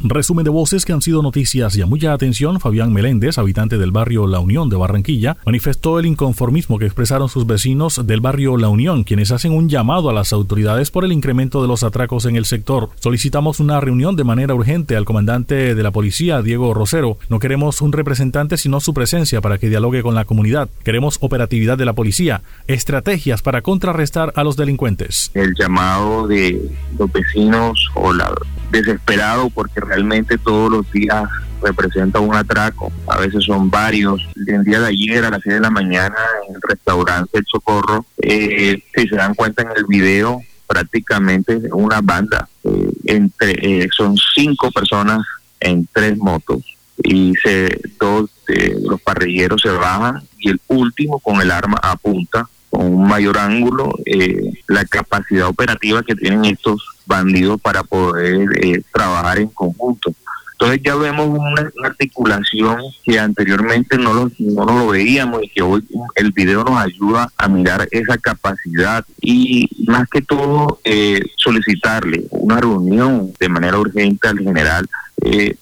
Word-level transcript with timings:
Resumen 0.00 0.44
de 0.44 0.50
voces 0.50 0.84
que 0.84 0.92
han 0.92 1.02
sido 1.02 1.22
noticias 1.22 1.76
y 1.76 1.82
a 1.82 1.86
mucha 1.86 2.12
atención, 2.12 2.60
Fabián 2.60 2.92
Meléndez, 2.92 3.36
habitante 3.36 3.78
del 3.78 3.90
barrio 3.90 4.28
La 4.28 4.38
Unión 4.38 4.68
de 4.68 4.76
Barranquilla, 4.76 5.36
manifestó 5.44 5.98
el 5.98 6.06
inconformismo 6.06 6.78
que 6.78 6.84
expresaron 6.84 7.28
sus 7.28 7.48
vecinos 7.48 8.06
del 8.06 8.20
barrio 8.20 8.56
La 8.56 8.68
Unión, 8.68 9.02
quienes 9.02 9.32
hacen 9.32 9.52
un 9.52 9.68
llamado 9.68 10.08
a 10.08 10.12
las 10.12 10.32
autoridades 10.32 10.92
por 10.92 11.04
el 11.04 11.10
incremento 11.10 11.62
de 11.62 11.66
los 11.66 11.82
atracos 11.82 12.26
en 12.26 12.36
el 12.36 12.44
sector. 12.44 12.90
Solicitamos 13.00 13.58
una 13.58 13.80
reunión 13.80 14.14
de 14.14 14.22
manera 14.22 14.54
urgente 14.54 14.94
al 14.94 15.04
comandante 15.04 15.74
de 15.74 15.82
la 15.82 15.90
policía, 15.90 16.42
Diego 16.42 16.74
Rosero. 16.74 17.18
No 17.28 17.40
queremos 17.40 17.82
un 17.82 17.92
representante, 17.92 18.56
sino 18.56 18.78
su 18.78 18.94
presencia 18.94 19.40
para 19.40 19.58
que 19.58 19.68
dialogue 19.68 20.04
con 20.04 20.14
la 20.14 20.26
comunidad. 20.26 20.68
Queremos 20.84 21.18
operatividad 21.20 21.76
de 21.76 21.86
la 21.86 21.94
policía, 21.94 22.42
estrategias 22.68 23.42
para 23.42 23.62
contrarrestar 23.62 24.32
a 24.36 24.44
los 24.44 24.56
delincuentes. 24.56 25.32
El 25.34 25.54
llamado 25.58 26.28
de 26.28 26.70
los 26.96 27.10
vecinos 27.10 27.84
o 27.96 28.12
la 28.12 28.32
desesperado 28.70 29.50
porque 29.50 29.80
realmente 29.80 30.38
todos 30.38 30.70
los 30.70 30.90
días 30.92 31.24
representa 31.62 32.20
un 32.20 32.34
atraco, 32.34 32.92
a 33.06 33.18
veces 33.18 33.44
son 33.44 33.70
varios. 33.70 34.28
El 34.46 34.64
día 34.64 34.80
de 34.80 34.88
ayer 34.88 35.24
a 35.24 35.30
las 35.30 35.40
6 35.42 35.56
de 35.56 35.60
la 35.60 35.70
mañana 35.70 36.16
en 36.48 36.54
el 36.54 36.60
restaurante 36.62 37.38
El 37.38 37.44
Socorro, 37.46 38.06
eh, 38.18 38.82
si 38.94 39.08
se 39.08 39.16
dan 39.16 39.34
cuenta 39.34 39.62
en 39.62 39.70
el 39.76 39.84
video, 39.86 40.40
prácticamente 40.66 41.60
una 41.72 42.00
banda, 42.00 42.48
eh, 42.62 42.90
entre 43.06 43.52
eh, 43.84 43.88
son 43.96 44.16
cinco 44.34 44.70
personas 44.70 45.20
en 45.60 45.88
tres 45.92 46.16
motos 46.18 46.76
y 47.02 47.34
se, 47.42 47.80
dos 47.98 48.30
de 48.46 48.76
los 48.82 49.00
parrilleros 49.00 49.62
se 49.62 49.70
bajan 49.70 50.22
y 50.38 50.50
el 50.50 50.60
último 50.68 51.18
con 51.20 51.40
el 51.40 51.50
arma 51.50 51.78
apunta 51.82 52.48
con 52.70 52.86
un 52.86 53.08
mayor 53.08 53.38
ángulo 53.38 53.92
eh, 54.04 54.52
la 54.66 54.84
capacidad 54.84 55.48
operativa 55.48 56.02
que 56.02 56.14
tienen 56.14 56.44
estos 56.44 56.97
bandidos 57.08 57.60
para 57.60 57.82
poder 57.82 58.48
eh, 58.62 58.82
trabajar 58.92 59.38
en 59.38 59.48
conjunto. 59.48 60.12
Entonces 60.52 60.80
ya 60.84 60.96
vemos 60.96 61.28
una, 61.28 61.70
articulación 61.84 62.80
que 63.04 63.18
anteriormente 63.18 63.96
no 63.96 64.12
lo, 64.12 64.30
no 64.38 64.64
lo 64.64 64.88
veíamos 64.88 65.42
y 65.44 65.48
que 65.48 65.62
hoy 65.62 65.84
el 66.16 66.32
video 66.32 66.64
nos 66.64 66.80
ayuda 66.80 67.30
a 67.36 67.48
mirar 67.48 67.86
esa 67.92 68.18
capacidad 68.18 69.04
y 69.20 69.68
más 69.86 70.08
que 70.08 70.20
todo 70.20 70.80
eh, 70.84 71.20
solicitarle 71.36 72.24
una 72.30 72.60
reunión 72.60 73.32
de 73.38 73.48
manera 73.48 73.78
urgente 73.78 74.26
al 74.26 74.38
general, 74.40 74.88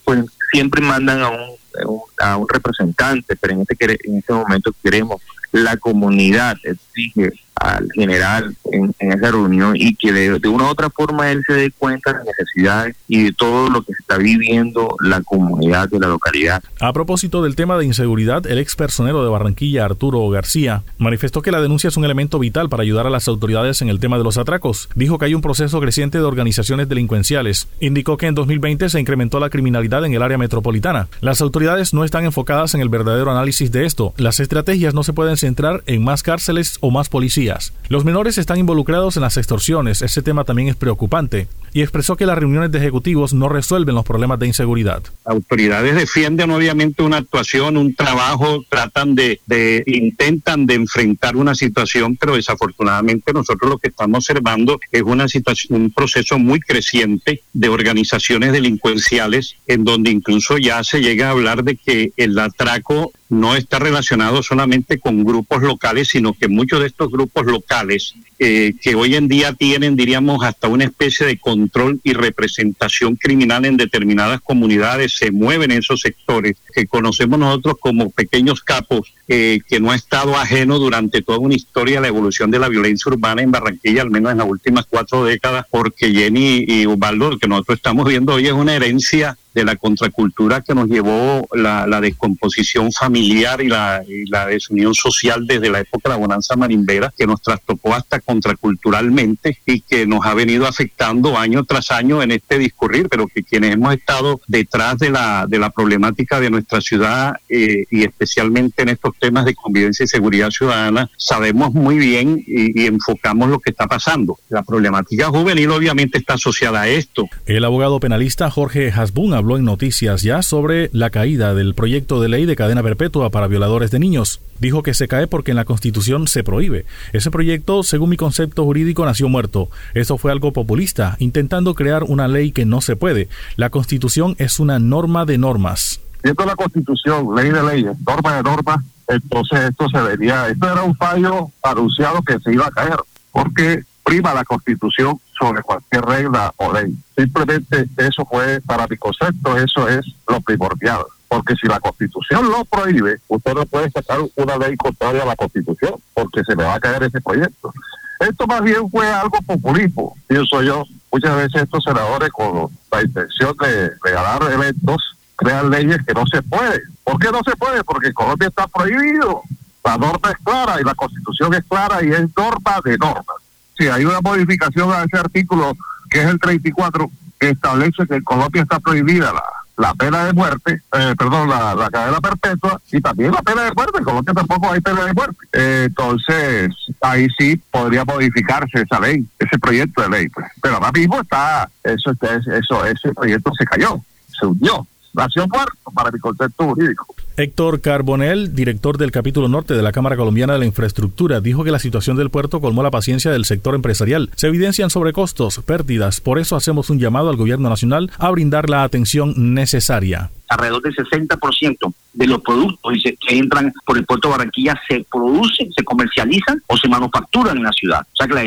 pues 0.04 0.24
siempre 0.50 0.80
mandan 0.80 1.20
a 1.20 1.28
un, 1.28 2.00
a 2.18 2.36
un 2.38 2.48
representante, 2.48 3.36
pero 3.36 3.52
en 3.52 3.66
este, 3.68 3.98
en 4.08 4.16
este 4.16 4.32
momento 4.32 4.74
queremos 4.82 5.20
la 5.52 5.76
comunidad 5.76 6.56
exige 6.62 7.32
al 7.60 7.88
general 7.94 8.54
en, 8.64 8.94
esa 8.98 9.30
reunión 9.30 9.74
y 9.76 9.94
que 9.94 10.12
de, 10.12 10.48
una 10.48 10.64
u 10.64 10.68
otra 10.68 10.90
forma 10.90 11.30
él 11.30 11.42
se 11.46 11.54
dé 11.54 11.70
cuenta 11.70 12.12
de 12.12 12.18
las 12.18 12.26
necesidades 12.26 12.96
y 13.08 13.24
de 13.24 13.32
todo 13.32 13.70
lo 13.70 13.82
que 13.82 13.92
está 13.92 14.18
viviendo 14.18 14.94
la 15.00 15.22
comunidad 15.22 15.88
de 15.88 15.98
la 15.98 16.08
localidad. 16.08 16.62
A 16.80 16.92
propósito 16.92 17.42
del 17.42 17.56
tema 17.56 17.78
de 17.78 17.84
inseguridad, 17.84 18.46
el 18.46 18.58
ex 18.58 18.76
personero 18.76 19.22
de 19.22 19.30
Barranquilla, 19.30 19.84
Arturo 19.84 20.28
García, 20.28 20.82
manifestó 20.98 21.42
que 21.42 21.50
la 21.50 21.60
denuncia 21.60 21.88
es 21.88 21.96
un 21.96 22.04
elemento 22.04 22.38
vital 22.38 22.68
para 22.68 22.82
ayudar 22.82 23.06
a 23.06 23.10
las 23.10 23.28
autoridades 23.28 23.82
en 23.82 23.88
el 23.88 24.00
tema 24.00 24.18
de 24.18 24.24
los 24.24 24.38
atracos. 24.38 24.88
Dijo 24.94 25.18
que 25.18 25.26
hay 25.26 25.34
un 25.34 25.42
proceso 25.42 25.80
creciente 25.80 26.18
de 26.18 26.24
organizaciones 26.24 26.88
delincuenciales. 26.88 27.68
Indicó 27.80 28.16
que 28.16 28.26
en 28.26 28.34
2020 28.34 28.88
se 28.88 29.00
incrementó 29.00 29.40
la 29.40 29.50
criminalidad 29.50 30.04
en 30.04 30.14
el 30.14 30.22
área 30.22 30.38
metropolitana. 30.38 31.08
Las 31.20 31.40
autoridades 31.40 31.94
no 31.94 32.04
están 32.04 32.24
enfocadas 32.24 32.74
en 32.74 32.80
el 32.80 32.88
verdadero 32.88 33.30
análisis 33.30 33.72
de 33.72 33.86
esto. 33.86 34.12
Las 34.16 34.40
estrategias 34.40 34.94
no 34.94 35.02
se 35.02 35.12
pueden 35.12 35.36
centrar 35.36 35.82
en 35.86 36.04
más 36.04 36.22
cárceles 36.22 36.78
o 36.80 36.90
más 36.90 37.08
policías 37.08 37.45
los 37.88 38.04
menores 38.04 38.38
están 38.38 38.58
involucrados 38.58 39.16
en 39.16 39.22
las 39.22 39.36
extorsiones, 39.36 40.02
ese 40.02 40.22
tema 40.22 40.44
también 40.44 40.68
es 40.68 40.76
preocupante, 40.76 41.48
y 41.72 41.82
expresó 41.82 42.16
que 42.16 42.26
las 42.26 42.38
reuniones 42.38 42.72
de 42.72 42.78
ejecutivos 42.78 43.34
no 43.34 43.48
resuelven 43.48 43.94
los 43.94 44.04
problemas 44.04 44.38
de 44.38 44.46
inseguridad. 44.46 45.02
Autoridades 45.24 45.94
defienden 45.94 46.50
obviamente 46.50 47.02
una 47.02 47.18
actuación, 47.18 47.76
un 47.76 47.94
trabajo, 47.94 48.64
tratan 48.68 49.14
de, 49.14 49.40
intentan 49.86 50.66
de 50.66 50.74
enfrentar 50.74 51.36
una 51.36 51.54
situación, 51.54 52.16
pero 52.16 52.34
desafortunadamente 52.34 53.32
nosotros 53.32 53.70
lo 53.70 53.78
que 53.78 53.88
estamos 53.88 54.18
observando 54.18 54.80
es 54.90 55.02
una 55.02 55.28
situación, 55.28 55.82
un 55.82 55.90
proceso 55.90 56.38
muy 56.38 56.60
creciente 56.60 57.42
de 57.52 57.68
organizaciones 57.68 58.52
delincuenciales 58.52 59.56
en 59.66 59.84
donde 59.84 60.10
incluso 60.10 60.58
ya 60.58 60.82
se 60.82 61.00
llega 61.00 61.28
a 61.28 61.32
hablar 61.32 61.62
de 61.62 61.76
que 61.76 62.12
el 62.16 62.38
atraco 62.38 63.12
no 63.28 63.56
está 63.56 63.78
relacionado 63.78 64.42
solamente 64.42 64.98
con 64.98 65.24
grupos 65.24 65.62
locales, 65.62 66.08
sino 66.08 66.32
que 66.32 66.48
muchos 66.48 66.80
de 66.80 66.86
estos 66.86 67.10
grupos 67.10 67.46
locales 67.46 68.14
eh, 68.38 68.74
que 68.80 68.94
hoy 68.94 69.14
en 69.14 69.28
día 69.28 69.54
tienen, 69.54 69.96
diríamos, 69.96 70.44
hasta 70.44 70.68
una 70.68 70.84
especie 70.84 71.26
de 71.26 71.38
control 71.38 72.00
y 72.04 72.12
representación 72.12 73.16
criminal 73.16 73.64
en 73.64 73.76
determinadas 73.76 74.40
comunidades, 74.42 75.16
se 75.16 75.30
mueven 75.30 75.70
en 75.70 75.78
esos 75.78 76.02
sectores 76.02 76.56
que 76.74 76.86
conocemos 76.86 77.38
nosotros 77.38 77.76
como 77.80 78.10
pequeños 78.10 78.62
capos, 78.62 79.14
eh, 79.28 79.60
que 79.66 79.80
no 79.80 79.90
ha 79.90 79.96
estado 79.96 80.36
ajeno 80.36 80.78
durante 80.78 81.22
toda 81.22 81.38
una 81.38 81.54
historia 81.54 82.00
la 82.00 82.08
evolución 82.08 82.50
de 82.50 82.58
la 82.58 82.68
violencia 82.68 83.10
urbana 83.10 83.42
en 83.42 83.50
Barranquilla, 83.50 84.02
al 84.02 84.10
menos 84.10 84.32
en 84.32 84.38
las 84.38 84.48
últimas 84.48 84.86
cuatro 84.88 85.24
décadas, 85.24 85.64
porque 85.70 86.12
Jenny 86.12 86.64
y 86.68 86.86
Ubaldo, 86.86 87.30
lo 87.30 87.38
que 87.38 87.48
nosotros 87.48 87.78
estamos 87.78 88.06
viendo 88.06 88.34
hoy 88.34 88.46
es 88.46 88.52
una 88.52 88.74
herencia 88.74 89.36
de 89.56 89.64
la 89.64 89.76
contracultura 89.76 90.60
que 90.60 90.74
nos 90.74 90.86
llevó 90.86 91.48
la, 91.52 91.86
descomposición 92.00 92.92
familiar 92.92 93.62
y 93.62 93.68
la, 93.68 94.02
y 94.06 94.28
la, 94.28 94.44
desunión 94.44 94.94
social 94.94 95.46
desde 95.46 95.70
la 95.70 95.80
época 95.80 96.10
de 96.10 96.14
la 96.14 96.20
bonanza 96.20 96.56
marimbera, 96.56 97.10
que 97.16 97.26
nos 97.26 97.40
trastocó 97.40 97.94
hasta 97.94 98.20
contraculturalmente 98.20 99.58
y 99.64 99.80
que 99.80 100.06
nos 100.06 100.26
ha 100.26 100.34
venido 100.34 100.66
afectando 100.66 101.38
año 101.38 101.64
tras 101.64 101.90
año 101.90 102.22
en 102.22 102.32
este 102.32 102.58
discurrir, 102.58 103.08
pero 103.08 103.26
que 103.28 103.42
quienes 103.42 103.72
hemos 103.72 103.94
estado 103.94 104.42
detrás 104.46 104.98
de 104.98 105.08
la, 105.08 105.46
de 105.48 105.58
la 105.58 105.70
problemática 105.70 106.38
de 106.38 106.50
nuestra 106.50 106.82
ciudad 106.82 107.36
eh, 107.48 107.84
y 107.90 108.04
especialmente 108.04 108.82
en 108.82 108.90
estos 108.90 109.14
temas 109.18 109.46
de 109.46 109.54
convivencia 109.54 110.04
y 110.04 110.08
seguridad 110.08 110.50
ciudadana, 110.50 111.08
sabemos 111.16 111.72
muy 111.72 111.96
bien 111.96 112.44
y, 112.46 112.82
y 112.82 112.86
enfocamos 112.86 113.48
lo 113.48 113.58
que 113.58 113.70
está 113.70 113.86
pasando. 113.86 114.38
La 114.50 114.62
problemática 114.62 115.28
juvenil 115.28 115.70
obviamente 115.70 116.18
está 116.18 116.34
asociada 116.34 116.82
a 116.82 116.88
esto. 116.88 117.26
El 117.46 117.64
abogado 117.64 118.00
penalista 118.00 118.50
Jorge 118.50 118.92
Hasbun 118.94 119.32
habló 119.46 119.58
en 119.58 119.64
noticias 119.64 120.22
ya 120.22 120.42
sobre 120.42 120.90
la 120.92 121.10
caída 121.10 121.54
del 121.54 121.76
proyecto 121.76 122.20
de 122.20 122.28
ley 122.28 122.46
de 122.46 122.56
cadena 122.56 122.82
perpetua 122.82 123.30
para 123.30 123.46
violadores 123.46 123.92
de 123.92 124.00
niños. 124.00 124.40
Dijo 124.58 124.82
que 124.82 124.92
se 124.92 125.06
cae 125.06 125.28
porque 125.28 125.52
en 125.52 125.56
la 125.56 125.64
Constitución 125.64 126.26
se 126.26 126.42
prohíbe. 126.42 126.84
Ese 127.12 127.30
proyecto, 127.30 127.84
según 127.84 128.10
mi 128.10 128.16
concepto 128.16 128.64
jurídico, 128.64 129.04
nació 129.04 129.28
muerto. 129.28 129.70
Eso 129.94 130.18
fue 130.18 130.32
algo 130.32 130.52
populista, 130.52 131.14
intentando 131.20 131.76
crear 131.76 132.02
una 132.02 132.26
ley 132.26 132.50
que 132.50 132.64
no 132.64 132.80
se 132.80 132.96
puede. 132.96 133.28
La 133.54 133.70
Constitución 133.70 134.34
es 134.38 134.58
una 134.58 134.80
norma 134.80 135.24
de 135.24 135.38
normas. 135.38 136.00
Esto 136.24 136.42
es 136.42 136.46
la 136.48 136.56
Constitución, 136.56 137.32
ley 137.36 137.50
de 137.50 137.62
leyes, 137.62 137.96
norma 138.04 138.34
de 138.38 138.42
normas, 138.42 138.84
entonces 139.06 139.60
esto 139.60 139.88
se 139.88 140.00
vería, 140.02 140.48
esto 140.48 140.72
era 140.72 140.82
un 140.82 140.96
fallo 140.96 141.52
anunciado 141.62 142.20
que 142.22 142.40
se 142.40 142.52
iba 142.52 142.66
a 142.66 142.70
caer, 142.72 142.96
porque 143.30 143.84
prima 144.02 144.34
la 144.34 144.42
Constitución 144.42 145.20
sobre 145.38 145.62
cualquier 145.62 146.04
regla 146.04 146.52
o 146.56 146.72
ley. 146.72 146.96
Simplemente 147.16 147.88
eso 147.96 148.24
fue, 148.24 148.60
para 148.60 148.86
mi 148.86 148.96
concepto, 148.96 149.56
eso 149.56 149.88
es 149.88 150.04
lo 150.28 150.40
primordial. 150.40 151.02
Porque 151.28 151.54
si 151.56 151.66
la 151.66 151.80
Constitución 151.80 152.48
lo 152.48 152.64
prohíbe, 152.64 153.18
usted 153.28 153.54
no 153.54 153.66
puede 153.66 153.90
sacar 153.90 154.18
una 154.36 154.56
ley 154.56 154.76
contraria 154.76 155.22
a 155.22 155.26
la 155.26 155.36
Constitución, 155.36 155.94
porque 156.14 156.42
se 156.44 156.54
le 156.54 156.64
va 156.64 156.74
a 156.74 156.80
caer 156.80 157.02
ese 157.02 157.20
proyecto. 157.20 157.72
Esto 158.20 158.46
más 158.46 158.62
bien 158.62 158.88
fue 158.90 159.06
algo 159.06 159.38
populismo, 159.42 160.16
pienso 160.26 160.62
yo. 160.62 160.84
Muchas 161.12 161.36
veces 161.36 161.62
estos 161.62 161.84
senadores 161.84 162.30
con 162.30 162.70
la 162.90 163.02
intención 163.02 163.56
de 163.58 163.92
regalar 164.02 164.42
eventos 164.52 165.16
crean 165.36 165.70
leyes 165.70 165.98
que 166.06 166.14
no 166.14 166.26
se 166.26 166.42
pueden. 166.42 166.80
¿Por 167.04 167.18
qué 167.18 167.30
no 167.30 167.40
se 167.44 167.56
puede? 167.56 167.84
Porque 167.84 168.08
en 168.08 168.14
Colombia 168.14 168.48
está 168.48 168.66
prohibido. 168.66 169.42
La 169.84 169.96
norma 169.96 170.30
es 170.30 170.36
clara 170.44 170.80
y 170.80 170.84
la 170.84 170.94
constitución 170.94 171.54
es 171.54 171.64
clara 171.64 172.02
y 172.02 172.08
es 172.08 172.36
norma 172.36 172.80
de 172.84 172.98
normas. 172.98 173.35
Si 173.78 173.88
hay 173.88 174.04
una 174.04 174.20
modificación 174.20 174.92
a 174.92 175.04
ese 175.04 175.18
artículo, 175.18 175.76
que 176.10 176.20
es 176.22 176.26
el 176.26 176.38
34, 176.38 177.10
que 177.38 177.50
establece 177.50 178.06
que 178.06 178.16
en 178.16 178.24
Colombia 178.24 178.62
está 178.62 178.80
prohibida 178.80 179.32
la, 179.32 179.42
la 179.76 179.94
pena 179.94 180.24
de 180.24 180.32
muerte, 180.32 180.82
eh, 180.92 181.14
perdón, 181.18 181.50
la, 181.50 181.74
la, 181.74 181.90
cadena 181.90 182.20
perpetua 182.20 182.80
y 182.90 183.00
también 183.00 183.32
la 183.32 183.42
pena 183.42 183.64
de 183.64 183.72
muerte, 183.72 184.02
como 184.02 184.22
que 184.22 184.32
tampoco 184.32 184.72
hay 184.72 184.80
pena 184.80 185.04
de 185.04 185.12
muerte. 185.12 185.36
Eh, 185.52 185.84
entonces, 185.88 186.70
ahí 187.02 187.28
sí 187.38 187.60
podría 187.70 188.04
modificarse 188.04 188.82
esa 188.82 189.00
ley, 189.00 189.26
ese 189.38 189.58
proyecto 189.58 190.02
de 190.02 190.08
ley. 190.08 190.28
Pues. 190.28 190.46
Pero 190.62 190.76
ahora 190.76 190.92
mismo 190.92 191.20
está, 191.20 191.68
eso, 191.82 192.12
eso, 192.22 192.86
ese 192.86 193.12
proyecto 193.12 193.52
se 193.58 193.64
cayó, 193.66 194.00
se 194.38 194.46
hundió 194.46 194.86
nació 195.16 195.48
muerto 195.48 195.90
para 195.94 196.10
mi 196.10 196.18
concepto 196.18 196.64
jurídico. 196.64 197.06
Héctor 197.38 197.82
Carbonel, 197.82 198.54
director 198.54 198.96
del 198.96 199.12
capítulo 199.12 199.48
norte 199.48 199.74
de 199.74 199.82
la 199.82 199.92
Cámara 199.92 200.16
Colombiana 200.16 200.54
de 200.54 200.58
la 200.58 200.64
Infraestructura, 200.64 201.40
dijo 201.40 201.64
que 201.64 201.70
la 201.70 201.78
situación 201.78 202.16
del 202.16 202.30
puerto 202.30 202.62
colmó 202.62 202.82
la 202.82 202.90
paciencia 202.90 203.30
del 203.30 203.44
sector 203.44 203.74
empresarial. 203.74 204.30
Se 204.36 204.46
evidencian 204.46 204.88
sobrecostos, 204.88 205.60
pérdidas, 205.60 206.22
por 206.22 206.38
eso 206.38 206.56
hacemos 206.56 206.88
un 206.88 206.98
llamado 206.98 207.28
al 207.28 207.36
gobierno 207.36 207.68
nacional 207.68 208.10
a 208.18 208.30
brindar 208.30 208.70
la 208.70 208.84
atención 208.84 209.54
necesaria 209.54 210.30
alrededor 210.48 210.82
del 210.82 210.94
60% 210.94 211.92
de 212.12 212.26
los 212.26 212.40
productos 212.40 212.92
que 213.02 213.36
entran 213.36 213.72
por 213.84 213.98
el 213.98 214.04
puerto 214.04 214.28
de 214.28 214.36
Barranquilla 214.36 214.80
se 214.88 215.04
producen, 215.10 215.72
se 215.72 215.84
comercializan 215.84 216.62
o 216.68 216.76
se 216.76 216.88
manufacturan 216.88 217.56
en 217.56 217.64
la 217.64 217.72
ciudad. 217.72 218.00
O 218.00 218.16
sea 218.16 218.28
que 218.28 218.34
la, 218.34 218.44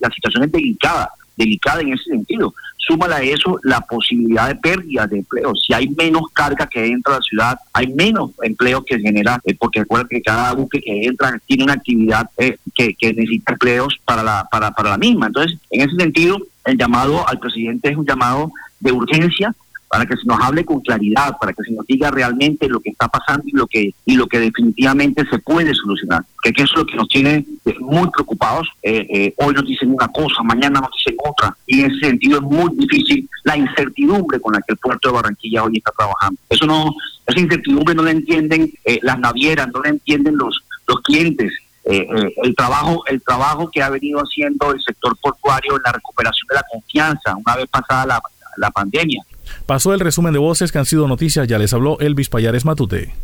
la 0.00 0.10
situación 0.10 0.44
es 0.44 0.52
delicada, 0.52 1.08
delicada 1.36 1.80
en 1.82 1.92
ese 1.92 2.04
sentido 2.04 2.52
súmale 2.86 3.14
a 3.14 3.22
eso 3.22 3.58
la 3.62 3.80
posibilidad 3.80 4.48
de 4.48 4.56
pérdida 4.56 5.06
de 5.06 5.18
empleo. 5.18 5.54
Si 5.54 5.72
hay 5.72 5.88
menos 5.88 6.22
carga 6.32 6.66
que 6.66 6.86
entra 6.86 7.14
a 7.14 7.18
la 7.18 7.22
ciudad, 7.22 7.58
hay 7.72 7.88
menos 7.88 8.30
empleo 8.42 8.84
que 8.84 8.98
genera, 8.98 9.40
eh, 9.44 9.54
porque 9.58 9.80
recuerda 9.80 10.06
que 10.08 10.22
cada 10.22 10.52
buque 10.52 10.80
que 10.80 11.06
entra 11.06 11.38
tiene 11.46 11.64
una 11.64 11.74
actividad 11.74 12.30
eh, 12.36 12.56
que, 12.74 12.94
que, 12.94 13.12
necesita 13.12 13.52
empleos 13.52 13.98
para 14.04 14.22
la, 14.22 14.46
para, 14.50 14.70
para 14.70 14.90
la 14.90 14.98
misma. 14.98 15.26
Entonces, 15.26 15.58
en 15.70 15.88
ese 15.88 15.96
sentido, 15.96 16.38
el 16.64 16.78
llamado 16.78 17.26
al 17.28 17.38
presidente 17.38 17.90
es 17.90 17.96
un 17.96 18.06
llamado 18.06 18.52
de 18.80 18.92
urgencia 18.92 19.54
para 19.96 20.04
que 20.04 20.16
se 20.18 20.26
nos 20.26 20.38
hable 20.42 20.62
con 20.62 20.80
claridad, 20.80 21.38
para 21.40 21.54
que 21.54 21.62
se 21.62 21.72
nos 21.72 21.86
diga 21.86 22.10
realmente 22.10 22.68
lo 22.68 22.80
que 22.80 22.90
está 22.90 23.08
pasando 23.08 23.44
y 23.46 23.52
lo 23.52 23.66
que 23.66 23.94
y 24.04 24.14
lo 24.14 24.26
que 24.26 24.38
definitivamente 24.38 25.24
se 25.30 25.38
puede 25.38 25.74
solucionar. 25.74 26.22
Que, 26.42 26.50
eso 26.50 26.64
es 26.64 26.76
lo 26.76 26.84
que 26.84 26.96
nos 26.96 27.08
tiene 27.08 27.46
eh, 27.64 27.74
muy 27.80 28.10
preocupados. 28.10 28.68
Eh, 28.82 29.06
eh, 29.08 29.34
hoy 29.38 29.54
nos 29.54 29.64
dicen 29.64 29.90
una 29.94 30.08
cosa, 30.08 30.42
mañana 30.42 30.80
nos 30.80 30.90
dicen 30.98 31.16
otra, 31.24 31.56
y 31.66 31.80
en 31.80 31.90
ese 31.90 32.08
sentido 32.08 32.36
es 32.36 32.42
muy 32.42 32.74
difícil 32.76 33.26
la 33.44 33.56
incertidumbre 33.56 34.38
con 34.38 34.52
la 34.52 34.58
que 34.58 34.74
el 34.74 34.76
puerto 34.76 35.08
de 35.08 35.14
Barranquilla 35.14 35.64
hoy 35.64 35.78
está 35.78 35.92
trabajando. 35.96 36.38
Eso 36.50 36.66
no, 36.66 36.94
esa 37.26 37.40
incertidumbre 37.40 37.94
no 37.94 38.02
la 38.02 38.10
entienden 38.10 38.70
las 39.00 39.18
navieras, 39.18 39.68
no 39.72 39.80
la 39.80 39.88
entienden 39.88 40.36
los 40.36 40.62
los 40.86 41.00
clientes. 41.00 41.54
el 41.84 42.54
trabajo 42.54 43.02
el 43.06 43.22
trabajo 43.22 43.70
que 43.72 43.82
ha 43.82 43.88
venido 43.88 44.20
haciendo 44.20 44.72
el 44.72 44.80
sector 44.82 45.16
portuario 45.22 45.76
en 45.76 45.82
la 45.86 45.92
recuperación 45.92 46.48
de 46.48 46.54
la 46.56 46.64
confianza 46.70 47.34
una 47.34 47.56
vez 47.56 47.66
pasada 47.68 48.04
la, 48.04 48.20
la 48.58 48.70
pandemia 48.70 49.24
Pasó 49.66 49.92
el 49.94 50.00
resumen 50.00 50.32
de 50.32 50.38
voces 50.38 50.72
que 50.72 50.78
han 50.78 50.86
sido 50.86 51.08
noticias, 51.08 51.48
ya 51.48 51.58
les 51.58 51.72
habló 51.72 51.98
Elvis 52.00 52.28
Payares 52.28 52.64
Matute. 52.64 53.14